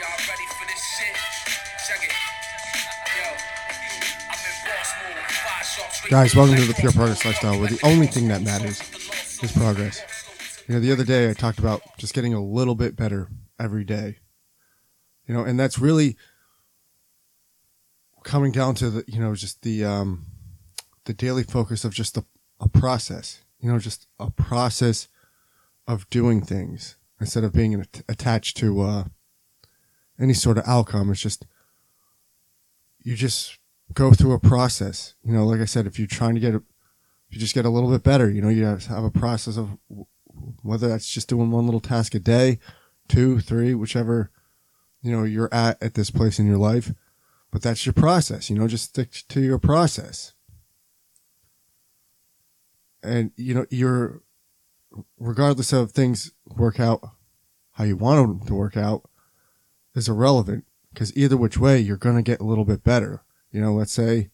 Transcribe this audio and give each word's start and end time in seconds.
Y'all 0.00 0.18
ready 0.26 0.46
for 0.58 0.66
this 0.66 0.82
shit? 0.98 1.16
Guys, 6.10 6.34
welcome 6.34 6.56
to 6.56 6.64
the 6.64 6.74
Pure 6.74 6.92
Progress 6.92 7.24
Lifestyle, 7.24 7.58
where 7.60 7.68
the 7.68 7.80
only 7.84 8.06
thing 8.06 8.28
that 8.28 8.42
matters 8.42 8.80
is 9.42 9.52
progress. 9.52 10.02
You 10.66 10.74
know, 10.74 10.80
the 10.80 10.92
other 10.92 11.04
day 11.04 11.28
I 11.28 11.34
talked 11.34 11.58
about 11.58 11.82
just 11.98 12.14
getting 12.14 12.32
a 12.32 12.42
little 12.42 12.74
bit 12.74 12.96
better 12.96 13.28
every 13.60 13.84
day. 13.84 14.16
You 15.26 15.34
know, 15.34 15.44
and 15.44 15.58
that's 15.58 15.78
really 15.78 16.16
coming 18.24 18.52
down 18.52 18.74
to 18.76 18.90
the, 18.90 19.04
you 19.06 19.20
know, 19.20 19.34
just 19.34 19.62
the 19.62 19.84
um 19.84 20.26
the 21.04 21.12
daily 21.12 21.42
focus 21.42 21.84
of 21.84 21.92
just 21.94 22.16
a, 22.16 22.24
a 22.60 22.68
process. 22.68 23.42
You 23.60 23.70
know, 23.70 23.78
just 23.78 24.06
a 24.18 24.30
process 24.30 25.08
of 25.86 26.08
doing 26.10 26.42
things 26.42 26.96
instead 27.20 27.44
of 27.44 27.52
being 27.52 27.86
attached 28.08 28.56
to 28.58 28.80
uh 28.80 29.04
any 30.18 30.34
sort 30.34 30.58
of 30.58 30.64
outcome. 30.66 31.10
It's 31.10 31.20
just 31.20 31.46
you 33.02 33.16
just 33.16 33.58
go 33.92 34.12
through 34.12 34.32
a 34.32 34.40
process. 34.40 35.14
You 35.24 35.32
know, 35.32 35.46
like 35.46 35.60
I 35.60 35.66
said, 35.66 35.86
if 35.86 35.98
you're 35.98 36.08
trying 36.08 36.34
to 36.34 36.40
get, 36.40 36.54
a, 36.54 36.58
if 36.58 37.34
you 37.34 37.38
just 37.38 37.54
get 37.54 37.64
a 37.64 37.70
little 37.70 37.90
bit 37.90 38.02
better, 38.02 38.30
you 38.30 38.40
know, 38.40 38.48
you 38.48 38.64
have 38.64 38.86
have 38.86 39.04
a 39.04 39.10
process 39.10 39.56
of 39.56 39.78
whether 40.62 40.88
that's 40.88 41.10
just 41.10 41.28
doing 41.28 41.50
one 41.50 41.66
little 41.66 41.80
task 41.80 42.14
a 42.14 42.18
day, 42.18 42.58
two, 43.08 43.40
three, 43.40 43.74
whichever, 43.74 44.30
you 45.02 45.12
know, 45.12 45.24
you're 45.24 45.52
at 45.52 45.82
at 45.82 45.94
this 45.94 46.10
place 46.10 46.38
in 46.38 46.46
your 46.46 46.58
life. 46.58 46.92
But 47.50 47.62
that's 47.62 47.84
your 47.84 47.92
process. 47.92 48.48
You 48.48 48.58
know, 48.58 48.66
just 48.66 48.90
stick 48.90 49.10
to 49.28 49.40
your 49.40 49.58
process. 49.58 50.32
And 53.02 53.32
you 53.36 53.52
know, 53.52 53.66
you're 53.68 54.22
regardless 55.18 55.72
of 55.72 55.92
things 55.92 56.32
work 56.56 56.80
out 56.80 57.00
how 57.72 57.84
you 57.84 57.96
want 57.96 58.40
them 58.40 58.46
to 58.46 58.54
work 58.54 58.76
out 58.76 59.08
is 59.94 60.08
irrelevant 60.08 60.64
because 60.92 61.16
either 61.16 61.36
which 61.36 61.58
way 61.58 61.78
you're 61.78 61.96
going 61.96 62.16
to 62.16 62.22
get 62.22 62.40
a 62.40 62.44
little 62.44 62.64
bit 62.64 62.84
better 62.84 63.22
you 63.50 63.60
know 63.60 63.72
let's 63.72 63.92
say 63.92 64.30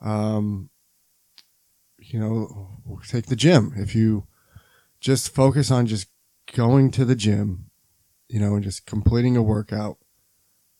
um 0.00 0.70
you 1.98 2.18
know 2.18 2.80
take 3.06 3.26
the 3.26 3.36
gym 3.36 3.72
if 3.76 3.94
you 3.94 4.26
just 5.00 5.34
focus 5.34 5.70
on 5.70 5.86
just 5.86 6.08
going 6.52 6.90
to 6.90 7.04
the 7.04 7.16
gym 7.16 7.70
you 8.28 8.40
know 8.40 8.54
and 8.54 8.64
just 8.64 8.86
completing 8.86 9.36
a 9.36 9.42
workout 9.42 9.98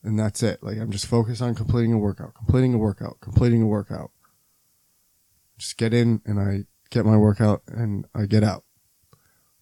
and 0.02 0.18
that's 0.18 0.42
it. 0.42 0.62
Like 0.62 0.78
i'm 0.78 0.90
just 0.90 1.06
focused 1.06 1.42
on 1.42 1.54
completing 1.54 1.92
a 1.92 1.98
workout 1.98 2.34
completing 2.34 2.74
a 2.74 2.78
workout 2.78 3.20
completing 3.20 3.62
a 3.62 3.66
workout. 3.66 4.10
Just 5.58 5.76
get 5.76 5.94
in 5.94 6.20
and 6.24 6.38
i 6.40 6.64
get 6.90 7.06
my 7.06 7.16
workout 7.16 7.62
and 7.68 8.06
i 8.14 8.26
get 8.26 8.44
out. 8.44 8.64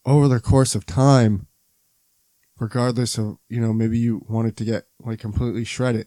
Over 0.05 0.29
the 0.29 0.41
course 0.41 0.75
of 0.75 0.87
time 0.87 1.47
regardless 2.59 3.19
of 3.19 3.39
you 3.49 3.61
know 3.61 3.73
maybe 3.73 3.99
you 3.99 4.25
wanted 4.29 4.57
to 4.57 4.65
get 4.65 4.85
like 5.01 5.19
completely 5.19 5.65
shredded 5.65 6.07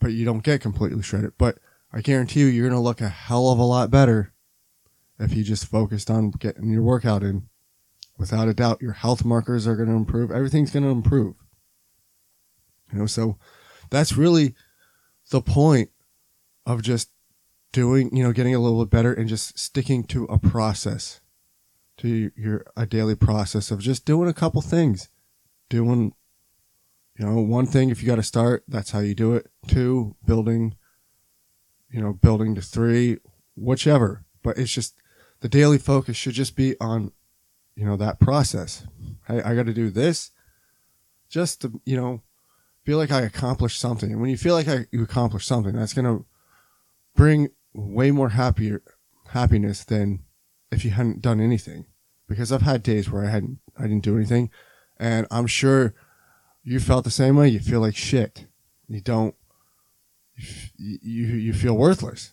but 0.00 0.12
you 0.12 0.24
don't 0.24 0.44
get 0.44 0.60
completely 0.60 1.02
shredded. 1.02 1.32
But 1.38 1.58
i 1.92 2.00
guarantee 2.00 2.40
you 2.40 2.46
you're 2.46 2.68
going 2.68 2.78
to 2.78 2.84
look 2.84 3.00
a 3.00 3.08
hell 3.08 3.50
of 3.50 3.58
a 3.58 3.64
lot 3.64 3.90
better 3.90 4.32
if 5.18 5.32
you 5.34 5.44
just 5.44 5.66
focused 5.66 6.10
on 6.10 6.30
getting 6.30 6.70
your 6.70 6.82
workout 6.82 7.22
in 7.22 7.48
without 8.16 8.48
a 8.48 8.54
doubt 8.54 8.82
your 8.82 8.92
health 8.92 9.24
markers 9.24 9.66
are 9.66 9.76
going 9.76 9.88
to 9.88 9.94
improve. 9.94 10.30
Everything's 10.30 10.70
going 10.70 10.84
to 10.84 10.90
improve. 10.90 11.34
You 12.92 13.00
know 13.00 13.06
so 13.06 13.38
that's 13.90 14.16
really 14.16 14.54
the 15.30 15.40
point 15.40 15.90
of 16.66 16.82
just 16.82 17.10
doing 17.72 18.14
you 18.16 18.22
know 18.22 18.32
getting 18.32 18.54
a 18.54 18.60
little 18.60 18.84
bit 18.84 18.90
better 18.90 19.12
and 19.12 19.28
just 19.28 19.58
sticking 19.58 20.04
to 20.04 20.24
a 20.24 20.38
process 20.38 21.20
to 21.96 22.30
your 22.36 22.64
a 22.76 22.86
daily 22.86 23.14
process 23.14 23.70
of 23.70 23.80
just 23.80 24.04
doing 24.04 24.28
a 24.28 24.34
couple 24.34 24.62
things. 24.62 25.08
Doing 25.68 26.14
you 27.18 27.26
know 27.26 27.40
one 27.40 27.66
thing 27.66 27.90
if 27.90 28.02
you 28.02 28.06
got 28.06 28.16
to 28.16 28.22
start 28.22 28.64
that's 28.68 28.90
how 28.90 29.00
you 29.00 29.14
do 29.14 29.34
it. 29.34 29.50
Two 29.66 30.16
building 30.24 30.76
you 31.90 32.00
know 32.00 32.12
building 32.12 32.54
to 32.54 32.62
three 32.62 33.18
whichever. 33.56 34.24
But 34.42 34.58
it's 34.58 34.72
just 34.72 34.94
the 35.40 35.48
daily 35.48 35.78
focus 35.78 36.16
should 36.16 36.34
just 36.34 36.54
be 36.54 36.76
on 36.80 37.12
you 37.76 37.84
know 37.84 37.96
that 37.96 38.20
process 38.20 38.86
i 39.28 39.54
got 39.54 39.66
to 39.66 39.74
do 39.74 39.90
this 39.90 40.30
just 41.28 41.60
to 41.60 41.80
you 41.84 41.96
know 41.96 42.22
feel 42.84 42.98
like 42.98 43.10
i 43.10 43.22
accomplished 43.22 43.80
something 43.80 44.12
and 44.12 44.20
when 44.20 44.30
you 44.30 44.36
feel 44.36 44.54
like 44.54 44.68
I, 44.68 44.86
you 44.92 45.02
accomplished 45.02 45.48
something 45.48 45.74
that's 45.74 45.94
going 45.94 46.04
to 46.04 46.24
bring 47.16 47.48
way 47.72 48.10
more 48.10 48.30
happier 48.30 48.82
happiness 49.28 49.84
than 49.84 50.20
if 50.70 50.84
you 50.84 50.90
hadn't 50.92 51.22
done 51.22 51.40
anything 51.40 51.86
because 52.28 52.52
i've 52.52 52.62
had 52.62 52.82
days 52.82 53.10
where 53.10 53.24
i 53.24 53.30
hadn't 53.30 53.58
i 53.78 53.82
didn't 53.82 54.04
do 54.04 54.16
anything 54.16 54.50
and 54.98 55.26
I'm 55.30 55.46
sure 55.46 55.94
you 56.62 56.80
felt 56.80 57.04
the 57.04 57.10
same 57.10 57.36
way. 57.36 57.48
You 57.48 57.60
feel 57.60 57.80
like 57.80 57.96
shit. 57.96 58.46
You 58.88 59.00
don't. 59.00 59.34
You, 60.76 61.26
you 61.26 61.52
feel 61.52 61.76
worthless, 61.76 62.32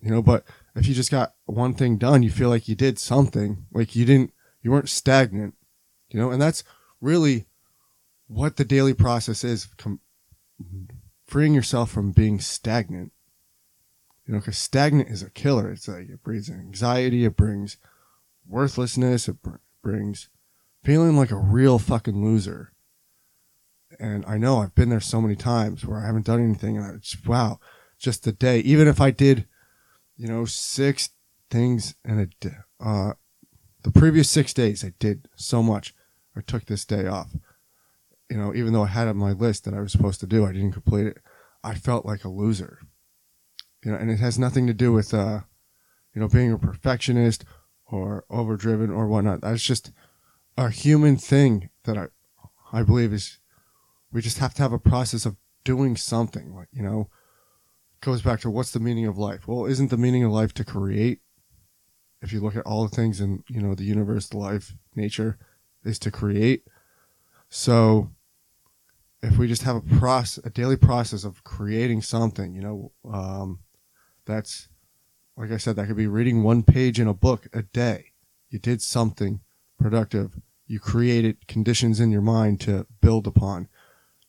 you 0.00 0.10
know. 0.10 0.22
But 0.22 0.44
if 0.74 0.86
you 0.86 0.94
just 0.94 1.10
got 1.10 1.34
one 1.44 1.74
thing 1.74 1.98
done, 1.98 2.22
you 2.22 2.30
feel 2.30 2.48
like 2.48 2.68
you 2.68 2.74
did 2.74 2.98
something. 2.98 3.66
Like 3.72 3.94
you 3.94 4.04
didn't. 4.04 4.32
You 4.62 4.70
weren't 4.70 4.88
stagnant, 4.88 5.54
you 6.10 6.18
know. 6.18 6.30
And 6.30 6.40
that's 6.40 6.64
really 7.00 7.46
what 8.28 8.56
the 8.56 8.64
daily 8.64 8.94
process 8.94 9.44
is: 9.44 9.66
com- 9.76 10.00
freeing 11.26 11.54
yourself 11.54 11.90
from 11.90 12.12
being 12.12 12.40
stagnant. 12.40 13.12
You 14.26 14.34
know, 14.34 14.40
because 14.40 14.58
stagnant 14.58 15.08
is 15.08 15.22
a 15.22 15.30
killer. 15.30 15.70
It's 15.70 15.88
like 15.88 16.08
it 16.08 16.22
brings 16.22 16.48
anxiety. 16.48 17.24
It 17.24 17.36
brings 17.36 17.76
worthlessness. 18.46 19.28
It 19.28 19.42
br- 19.42 19.56
brings 19.82 20.28
feeling 20.84 21.16
like 21.16 21.30
a 21.30 21.36
real 21.36 21.78
fucking 21.78 22.24
loser. 22.24 22.72
And 23.98 24.24
I 24.26 24.38
know 24.38 24.58
I've 24.58 24.74
been 24.74 24.88
there 24.88 25.00
so 25.00 25.20
many 25.20 25.36
times 25.36 25.84
where 25.84 25.98
I 25.98 26.06
haven't 26.06 26.26
done 26.26 26.42
anything, 26.42 26.76
and 26.76 26.86
I 26.86 26.96
just 26.96 27.26
wow, 27.26 27.60
just 27.98 28.24
the 28.24 28.32
day. 28.32 28.60
Even 28.60 28.88
if 28.88 29.00
I 29.00 29.10
did, 29.10 29.46
you 30.16 30.28
know, 30.28 30.44
six 30.44 31.10
things 31.50 31.94
in 32.04 32.20
a 32.20 32.84
uh, 32.84 33.12
the 33.82 33.90
previous 33.90 34.30
six 34.30 34.52
days 34.52 34.84
I 34.84 34.92
did 34.98 35.28
so 35.36 35.62
much. 35.62 35.94
I 36.36 36.40
took 36.40 36.66
this 36.66 36.84
day 36.84 37.06
off. 37.06 37.36
You 38.30 38.38
know, 38.38 38.54
even 38.54 38.72
though 38.72 38.84
I 38.84 38.88
had 38.88 39.08
on 39.08 39.16
my 39.16 39.32
list 39.32 39.64
that 39.64 39.74
I 39.74 39.80
was 39.80 39.92
supposed 39.92 40.20
to 40.20 40.26
do, 40.26 40.46
I 40.46 40.52
didn't 40.52 40.72
complete 40.72 41.06
it. 41.06 41.18
I 41.62 41.74
felt 41.74 42.06
like 42.06 42.24
a 42.24 42.28
loser. 42.30 42.78
You 43.84 43.92
know, 43.92 43.98
and 43.98 44.10
it 44.10 44.20
has 44.20 44.38
nothing 44.38 44.66
to 44.66 44.72
do 44.72 44.92
with, 44.92 45.12
uh, 45.12 45.40
you 46.14 46.20
know, 46.20 46.28
being 46.28 46.52
a 46.52 46.58
perfectionist 46.58 47.44
or 47.86 48.24
overdriven 48.30 48.90
or 48.90 49.06
whatnot. 49.06 49.42
That's 49.42 49.62
just 49.62 49.92
a 50.56 50.70
human 50.70 51.16
thing 51.16 51.70
that 51.84 51.98
I, 51.98 52.06
I 52.72 52.82
believe 52.82 53.12
is 53.12 53.38
we 54.12 54.22
just 54.22 54.38
have 54.38 54.54
to 54.54 54.62
have 54.62 54.72
a 54.72 54.78
process 54.78 55.26
of 55.26 55.36
doing 55.64 55.96
something. 55.96 56.54
Like, 56.54 56.68
you 56.72 56.82
know, 56.82 57.08
goes 58.00 58.22
back 58.22 58.40
to 58.40 58.50
what's 58.50 58.72
the 58.72 58.80
meaning 58.80 59.06
of 59.06 59.18
life? 59.18 59.48
Well, 59.48 59.66
isn't 59.66 59.90
the 59.90 59.96
meaning 59.96 60.24
of 60.24 60.32
life 60.32 60.54
to 60.54 60.64
create? 60.64 61.20
If 62.22 62.32
you 62.32 62.40
look 62.40 62.56
at 62.56 62.64
all 62.64 62.86
the 62.86 62.94
things 62.94 63.20
in, 63.20 63.42
you 63.48 63.60
know, 63.60 63.74
the 63.74 63.84
universe, 63.84 64.28
the 64.28 64.38
life, 64.38 64.74
nature 64.94 65.38
is 65.84 65.98
to 65.98 66.10
create. 66.10 66.64
So 67.48 68.10
if 69.22 69.36
we 69.36 69.48
just 69.48 69.62
have 69.62 69.76
a 69.76 69.98
process, 69.98 70.44
a 70.44 70.50
daily 70.50 70.76
process 70.76 71.24
of 71.24 71.44
creating 71.44 72.02
something, 72.02 72.54
you 72.54 72.62
know, 72.62 72.92
um, 73.12 73.58
that's, 74.24 74.68
like 75.36 75.50
I 75.50 75.56
said, 75.56 75.76
that 75.76 75.88
could 75.88 75.96
be 75.96 76.06
reading 76.06 76.42
one 76.42 76.62
page 76.62 77.00
in 77.00 77.08
a 77.08 77.14
book 77.14 77.48
a 77.52 77.62
day. 77.62 78.12
You 78.50 78.58
did 78.58 78.82
something 78.82 79.40
productive. 79.78 80.38
You 80.66 80.78
created 80.78 81.48
conditions 81.48 82.00
in 82.00 82.10
your 82.10 82.22
mind 82.22 82.60
to 82.62 82.86
build 83.00 83.26
upon. 83.26 83.68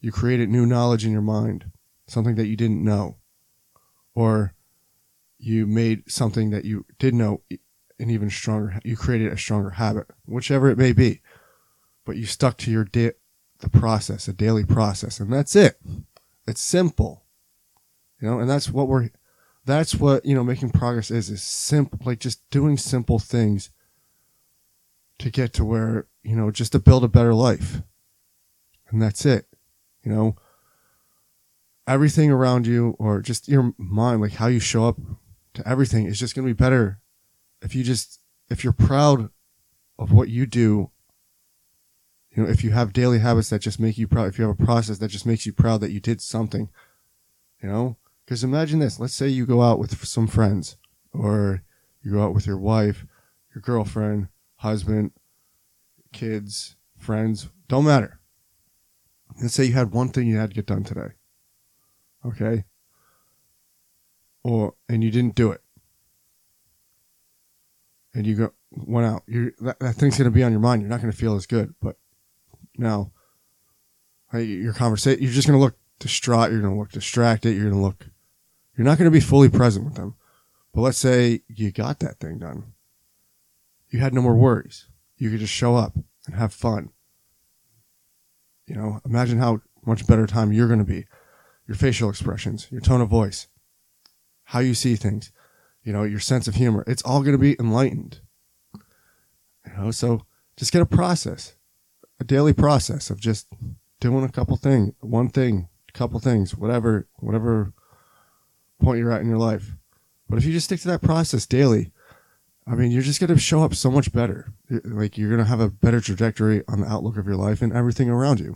You 0.01 0.11
created 0.11 0.49
new 0.49 0.65
knowledge 0.65 1.05
in 1.05 1.11
your 1.11 1.21
mind, 1.21 1.71
something 2.07 2.35
that 2.35 2.47
you 2.47 2.55
didn't 2.55 2.83
know. 2.83 3.17
Or 4.15 4.53
you 5.37 5.67
made 5.67 6.09
something 6.11 6.51
that 6.51 6.65
you 6.65 6.85
did 6.99 7.13
know 7.13 7.41
an 8.03 8.11
even 8.11 8.29
stronger, 8.29 8.79
you 8.83 8.95
created 8.95 9.31
a 9.31 9.37
stronger 9.37 9.71
habit, 9.71 10.07
whichever 10.25 10.69
it 10.69 10.77
may 10.77 10.93
be. 10.93 11.21
But 12.05 12.17
you 12.17 12.25
stuck 12.25 12.57
to 12.57 12.71
your 12.71 12.83
da- 12.83 13.13
the 13.59 13.69
process, 13.69 14.27
a 14.27 14.33
daily 14.33 14.65
process, 14.65 15.19
and 15.19 15.31
that's 15.31 15.55
it. 15.55 15.79
It's 16.45 16.61
simple. 16.61 17.23
You 18.19 18.29
know, 18.29 18.39
and 18.39 18.49
that's 18.49 18.69
what 18.69 18.87
we're 18.87 19.09
that's 19.65 19.95
what, 19.95 20.25
you 20.25 20.35
know, 20.35 20.43
making 20.43 20.71
progress 20.71 21.09
is 21.09 21.29
is 21.29 21.41
simple 21.41 21.99
like 22.03 22.19
just 22.19 22.47
doing 22.49 22.77
simple 22.77 23.19
things 23.19 23.69
to 25.19 25.29
get 25.29 25.53
to 25.53 25.65
where, 25.65 26.07
you 26.23 26.35
know, 26.35 26.51
just 26.51 26.73
to 26.73 26.79
build 26.79 27.03
a 27.03 27.07
better 27.07 27.33
life. 27.33 27.81
And 28.89 29.01
that's 29.01 29.25
it. 29.25 29.47
You 30.03 30.11
know, 30.11 30.35
everything 31.87 32.31
around 32.31 32.67
you 32.67 32.95
or 32.99 33.21
just 33.21 33.47
your 33.47 33.73
mind, 33.77 34.21
like 34.21 34.33
how 34.33 34.47
you 34.47 34.59
show 34.59 34.87
up 34.87 34.97
to 35.53 35.67
everything 35.67 36.05
is 36.05 36.19
just 36.19 36.35
going 36.35 36.47
to 36.47 36.53
be 36.53 36.57
better 36.57 36.99
if 37.63 37.73
you 37.73 37.83
just, 37.83 38.19
if 38.49 38.63
you're 38.63 38.73
proud 38.73 39.29
of 39.97 40.11
what 40.11 40.29
you 40.29 40.45
do, 40.45 40.91
You 42.35 42.43
know, 42.43 42.49
if 42.49 42.63
you 42.63 42.71
have 42.71 42.93
daily 42.93 43.19
habits 43.19 43.49
that 43.49 43.59
just 43.59 43.79
make 43.79 43.97
you 43.97 44.07
proud, 44.07 44.27
if 44.27 44.39
you 44.39 44.47
have 44.47 44.59
a 44.59 44.65
process 44.65 44.97
that 44.97 45.09
just 45.09 45.25
makes 45.25 45.45
you 45.45 45.53
proud 45.53 45.81
that 45.81 45.91
you 45.91 45.99
did 45.99 46.19
something, 46.19 46.69
you 47.61 47.69
know, 47.69 47.97
because 48.25 48.43
imagine 48.43 48.79
this. 48.79 48.99
Let's 48.99 49.13
say 49.13 49.27
you 49.27 49.45
go 49.45 49.61
out 49.61 49.77
with 49.77 50.03
some 50.05 50.27
friends 50.27 50.77
or 51.13 51.61
you 52.01 52.13
go 52.13 52.23
out 52.23 52.33
with 52.33 52.47
your 52.47 52.57
wife, 52.57 53.05
your 53.53 53.61
girlfriend, 53.61 54.29
husband, 54.57 55.11
kids, 56.11 56.75
friends, 56.97 57.49
don't 57.67 57.85
matter. 57.85 58.19
Let's 59.39 59.53
say 59.53 59.65
you 59.65 59.73
had 59.73 59.93
one 59.93 60.09
thing 60.09 60.27
you 60.27 60.37
had 60.37 60.49
to 60.49 60.55
get 60.55 60.65
done 60.65 60.83
today. 60.83 61.13
Okay? 62.25 62.65
Or 64.43 64.73
and 64.89 65.03
you 65.03 65.11
didn't 65.11 65.35
do 65.35 65.51
it. 65.51 65.62
And 68.13 68.27
you 68.27 68.35
go 68.35 68.53
went 68.71 69.07
out. 69.07 69.23
That, 69.27 69.79
that 69.79 69.95
thing's 69.95 70.17
gonna 70.17 70.31
be 70.31 70.43
on 70.43 70.51
your 70.51 70.61
mind. 70.61 70.81
You're 70.81 70.89
not 70.89 71.01
gonna 71.01 71.13
feel 71.13 71.35
as 71.35 71.45
good. 71.45 71.73
But 71.81 71.97
now 72.77 73.11
your 74.33 74.73
conversation 74.73 75.21
you're 75.21 75.31
just 75.31 75.47
gonna 75.47 75.59
look 75.59 75.77
distraught, 75.99 76.51
you're 76.51 76.61
gonna 76.61 76.77
look 76.77 76.91
distracted, 76.91 77.55
you're 77.55 77.69
gonna 77.69 77.81
look 77.81 78.07
you're 78.77 78.85
not 78.85 78.97
gonna 78.97 79.11
be 79.11 79.19
fully 79.19 79.49
present 79.49 79.85
with 79.85 79.95
them. 79.95 80.15
But 80.73 80.81
let's 80.81 80.97
say 80.97 81.41
you 81.47 81.71
got 81.71 81.99
that 81.99 82.19
thing 82.19 82.39
done. 82.39 82.73
You 83.89 83.99
had 83.99 84.13
no 84.13 84.23
more 84.23 84.35
worries. 84.35 84.87
You 85.17 85.29
could 85.29 85.39
just 85.39 85.53
show 85.53 85.75
up 85.75 85.95
and 86.25 86.35
have 86.35 86.51
fun. 86.51 86.89
You 88.65 88.75
know, 88.75 89.01
imagine 89.05 89.37
how 89.37 89.61
much 89.85 90.07
better 90.07 90.25
time 90.25 90.51
you're 90.51 90.67
going 90.67 90.79
to 90.79 90.85
be. 90.85 91.05
Your 91.67 91.75
facial 91.75 92.09
expressions, 92.09 92.67
your 92.71 92.81
tone 92.81 93.01
of 93.01 93.09
voice, 93.09 93.47
how 94.45 94.59
you 94.59 94.73
see 94.73 94.95
things, 94.95 95.31
you 95.83 95.93
know, 95.93 96.03
your 96.03 96.19
sense 96.19 96.47
of 96.47 96.55
humor. 96.55 96.83
It's 96.87 97.03
all 97.03 97.21
going 97.21 97.33
to 97.33 97.37
be 97.37 97.55
enlightened. 97.59 98.21
You 98.73 99.73
know, 99.77 99.91
so 99.91 100.25
just 100.57 100.71
get 100.71 100.81
a 100.81 100.85
process, 100.85 101.55
a 102.19 102.23
daily 102.23 102.53
process 102.53 103.09
of 103.09 103.19
just 103.19 103.47
doing 103.99 104.23
a 104.23 104.29
couple 104.29 104.57
things, 104.57 104.93
one 104.99 105.29
thing, 105.29 105.69
couple 105.93 106.19
things, 106.19 106.55
whatever, 106.55 107.07
whatever 107.17 107.73
point 108.81 108.99
you're 108.99 109.11
at 109.11 109.21
in 109.21 109.29
your 109.29 109.37
life. 109.37 109.75
But 110.27 110.37
if 110.37 110.45
you 110.45 110.51
just 110.51 110.65
stick 110.65 110.79
to 110.81 110.87
that 110.87 111.01
process 111.01 111.45
daily, 111.45 111.91
I 112.65 112.75
mean, 112.75 112.91
you're 112.91 113.03
just 113.03 113.19
going 113.19 113.33
to 113.33 113.39
show 113.39 113.63
up 113.63 113.75
so 113.75 113.91
much 113.91 114.11
better. 114.11 114.53
Like 114.69 115.17
you're 115.17 115.29
going 115.29 115.43
to 115.43 115.49
have 115.49 115.59
a 115.59 115.69
better 115.69 116.01
trajectory 116.01 116.63
on 116.67 116.81
the 116.81 116.87
outlook 116.87 117.17
of 117.17 117.27
your 117.27 117.35
life 117.35 117.61
and 117.61 117.73
everything 117.73 118.09
around 118.09 118.39
you. 118.39 118.55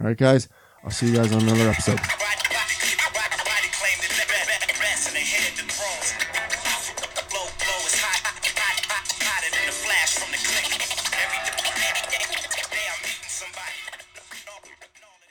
All 0.00 0.06
right, 0.06 0.16
guys. 0.16 0.48
I'll 0.82 0.90
see 0.90 1.06
you 1.06 1.14
guys 1.14 1.32
on 1.32 1.42
another 1.42 1.68
episode. 1.68 2.00